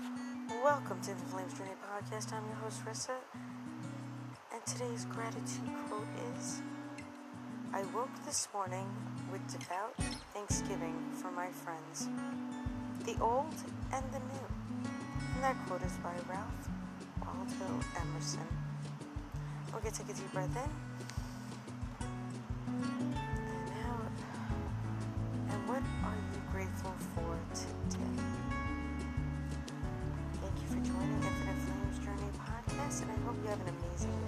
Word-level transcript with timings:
Welcome 0.00 0.98
to 1.02 1.10
the 1.10 1.26
Flames 1.26 1.52
Journey 1.52 1.72
Podcast. 1.84 2.32
I'm 2.32 2.46
your 2.46 2.54
host, 2.56 2.82
Rissa. 2.86 3.16
And 4.50 4.64
today's 4.64 5.04
gratitude 5.04 5.68
quote 5.88 6.06
is 6.38 6.62
I 7.74 7.82
woke 7.94 8.08
this 8.24 8.48
morning 8.54 8.88
with 9.30 9.46
devout 9.52 9.94
thanksgiving 10.32 10.96
for 11.12 11.30
my 11.30 11.48
friends, 11.48 12.08
the 13.04 13.20
old 13.22 13.52
and 13.92 14.04
the 14.10 14.20
new. 14.20 14.88
And 15.34 15.44
that 15.44 15.56
quote 15.66 15.82
is 15.82 15.92
by 15.98 16.14
Ralph 16.28 16.68
Waldo 17.22 17.84
Emerson. 18.00 18.48
Okay, 19.74 19.90
take 19.90 20.08
a 20.08 20.14
deep 20.14 20.32
breath 20.32 20.56
in. 20.56 21.19
And 33.02 33.10
I 33.10 33.16
hope 33.24 33.36
you 33.42 33.48
have 33.48 33.60
an 33.60 33.68
amazing. 33.68 34.19